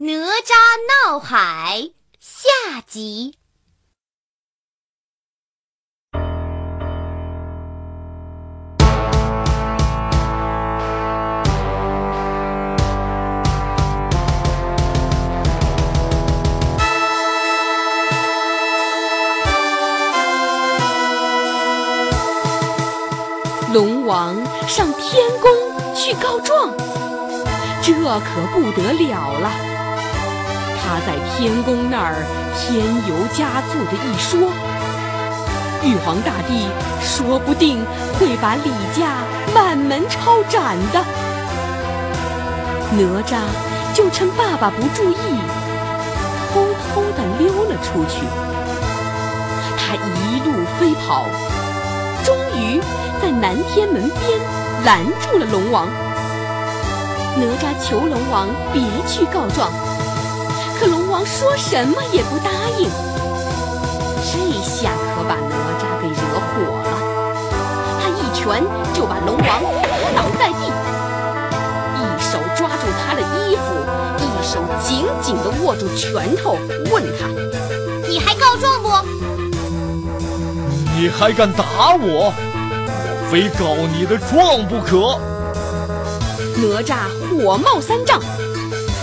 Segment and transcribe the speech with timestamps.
[0.00, 0.54] 哪吒
[1.10, 3.34] 闹海下集。
[23.74, 24.36] 龙王
[24.68, 25.50] 上天宫
[25.96, 26.72] 去告状，
[27.82, 29.67] 这可不得了了。
[30.88, 32.24] 他在天宫那儿
[32.56, 34.48] 添油加醋的一说，
[35.84, 36.64] 玉皇大帝
[37.02, 37.84] 说不定
[38.18, 39.20] 会把李家
[39.54, 41.04] 满门抄斩的。
[42.96, 43.36] 哪吒
[43.92, 45.38] 就趁爸爸不注意，
[46.48, 48.24] 偷偷地溜了出去。
[49.76, 51.26] 他一路飞跑，
[52.24, 52.80] 终于。
[53.20, 54.40] 在南天门边
[54.86, 55.88] 拦住了龙王，
[57.36, 59.70] 哪吒求龙王别去告状，
[60.78, 62.88] 可龙王说什么也不答应。
[64.22, 66.90] 这下可把哪吒给惹火了，
[68.00, 68.62] 他一拳
[68.94, 69.46] 就把龙王
[69.82, 70.70] 打倒在地，
[71.96, 73.62] 一手抓住他的衣服，
[74.18, 76.56] 一手紧紧地握住拳头，
[76.92, 77.26] 问他
[78.08, 78.88] ：“你还告状不？
[80.96, 82.32] 你还敢打我？”
[83.30, 85.18] 非告你的状不可！
[86.56, 88.20] 哪吒火冒三丈，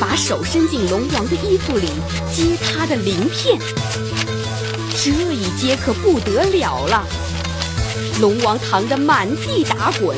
[0.00, 1.88] 把手伸进龙王的衣服里
[2.34, 3.58] 接他的鳞片。
[4.96, 7.04] 这一接可不得了了，
[8.20, 10.16] 龙王疼得满地打滚，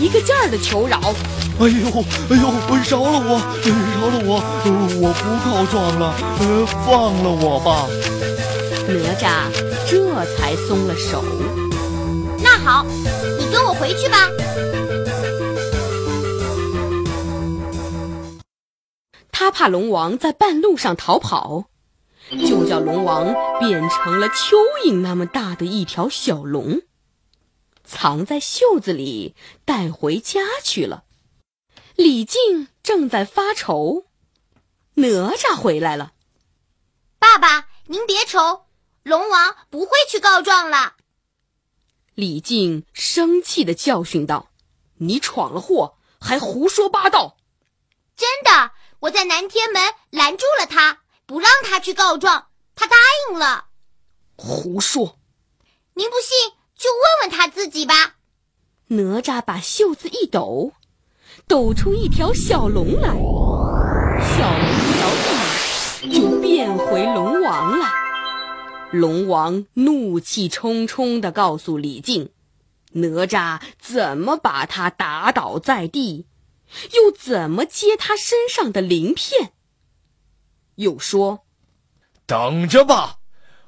[0.00, 0.98] 一个劲儿的求饶
[1.58, 2.52] ：“哎呦，哎呦，
[2.88, 4.42] 饶了我，饶了我，
[5.00, 6.14] 我不告状了，
[6.86, 7.88] 放了我吧！”
[8.86, 9.50] 哪吒
[9.88, 9.96] 这
[10.36, 11.24] 才松了手。
[12.42, 12.86] 那好。
[13.38, 14.28] 你跟我回去吧。
[19.40, 21.70] 他怕龙王在半路上逃跑，
[22.46, 23.24] 就叫龙王
[23.58, 24.52] 变成了蚯
[24.84, 26.82] 蚓那么大的一条小龙，
[27.82, 29.34] 藏在袖子里
[29.64, 31.04] 带回家去了。
[31.94, 34.04] 李靖正在发愁，
[34.96, 36.12] 哪吒回来了。
[37.18, 38.66] 爸爸，您别愁，
[39.02, 40.96] 龙王不会去告状了。
[42.14, 44.50] 李靖生气的教训道
[45.00, 47.38] ：“你闯了祸，还胡说八道！
[48.14, 52.96] 真的，我在南天门拦住了他，不让他去告状，他答
[53.30, 53.66] 应了。
[54.36, 55.18] 胡说！
[55.94, 58.16] 您不信，就问问他自己吧。”
[58.88, 60.72] 哪吒把袖子一抖，
[61.46, 67.86] 抖出一条小龙来，小龙一着地，就变回龙王了。
[68.90, 72.32] 龙王怒气冲冲地告诉李靖
[72.92, 76.26] ：“哪吒怎么把他打倒在地，
[76.92, 79.52] 又怎么接他身上的鳞片？”
[80.76, 81.44] 又说
[82.26, 83.16] ：“等着吧，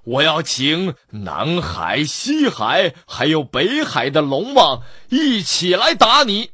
[0.05, 6.51] 我要请南海、西海还有北海的龙王一起来打你，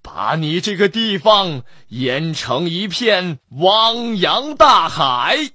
[0.00, 5.50] 把你这个地方淹成一片汪洋大海。”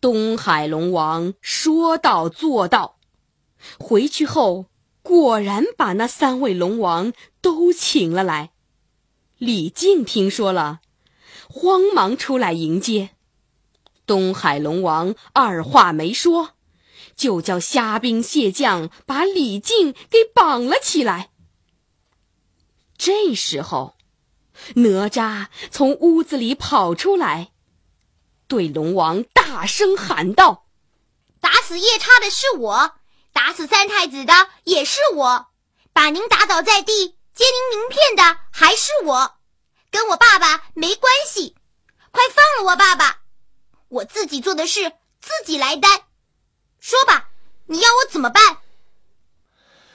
[0.00, 2.98] 东海龙王说到做到，
[3.78, 4.66] 回去后
[5.02, 8.52] 果然把那三位龙王都请了来。
[9.38, 10.80] 李靖听说了，
[11.48, 13.10] 慌忙出来迎接。
[14.04, 16.56] 东海龙王二话没说，
[17.14, 21.30] 就叫虾兵蟹将把李靖给绑了起来。
[22.96, 23.96] 这时候，
[24.74, 27.52] 哪吒从屋子里跑出来。
[28.48, 30.66] 对龙王大声喊道
[31.38, 32.92] ：“打死夜叉的是我，
[33.32, 34.32] 打死三太子的
[34.64, 35.46] 也是我，
[35.92, 39.38] 把您打倒在地、接您名片的还是我，
[39.92, 41.54] 跟我爸爸没关系。
[42.10, 43.20] 快放了我爸爸，
[43.86, 46.02] 我自己做的事自己来担。
[46.80, 47.30] 说吧，
[47.66, 48.58] 你要我怎么办？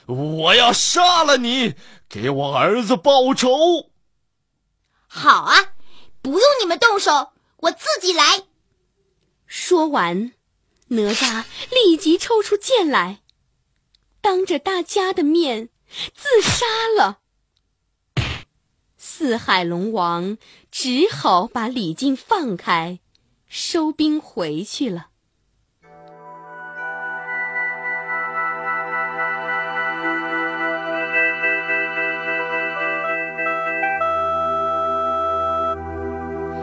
[0.06, 1.74] 我要杀了你，
[2.08, 3.90] 给我儿子报仇。
[5.06, 5.74] 好啊，
[6.22, 8.44] 不用你们动手。”我自己来。
[9.46, 10.32] 说完，
[10.88, 13.22] 哪吒立即抽出剑来，
[14.22, 15.68] 当着大家的面
[16.14, 16.64] 自杀
[16.96, 17.20] 了。
[19.16, 20.38] 四海龙王
[20.72, 22.98] 只好把李靖放开，
[23.46, 25.06] 收兵回去了。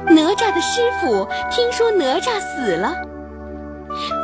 [0.10, 2.94] 哪吒的师傅听说哪吒死了，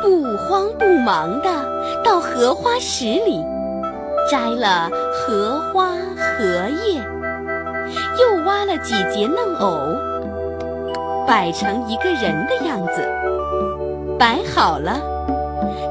[0.02, 3.42] 不慌不忙的到荷花池里
[4.30, 7.02] 摘了荷花、荷叶，
[8.58, 9.94] 又挖了几节嫩藕，
[11.26, 13.08] 摆成一个人的样子。
[14.18, 15.00] 摆好了，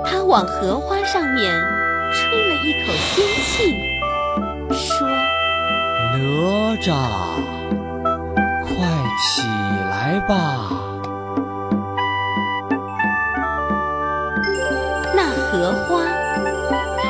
[0.05, 1.55] 他往荷花上面
[2.13, 3.73] 吹了一口仙气，
[4.71, 5.07] 说
[6.11, 6.19] ：“哪
[6.81, 6.91] 吒，
[8.65, 8.75] 快
[9.17, 9.47] 起
[9.89, 10.33] 来吧！”
[15.15, 16.01] 那荷花、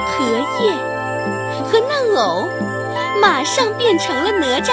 [0.06, 0.24] 荷
[0.62, 0.72] 叶
[1.66, 2.48] 和嫩藕
[3.20, 4.72] 马上变成了哪吒。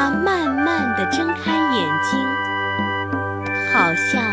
[0.00, 2.26] 他慢慢地睁开眼睛，
[3.70, 4.24] 好像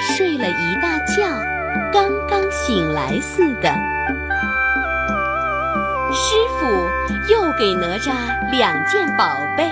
[0.00, 1.28] 睡了一大觉，
[1.92, 3.68] 刚刚醒来似的。
[6.14, 6.66] 师傅
[7.30, 8.14] 又给哪吒
[8.50, 9.70] 两件宝贝：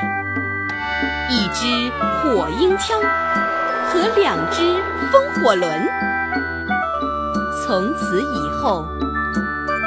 [1.30, 3.00] 一只火鹰枪
[3.88, 4.76] 和两只
[5.10, 5.88] 风火轮。
[7.66, 8.86] 从此以后，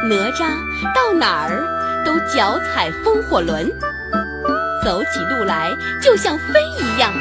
[0.09, 0.47] 哪吒
[0.95, 1.63] 到哪儿
[2.03, 3.71] 都脚踩风火轮，
[4.83, 5.71] 走起路来
[6.01, 7.13] 就像飞一样。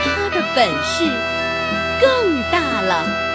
[0.00, 1.04] 他的本事
[2.00, 3.33] 更大了。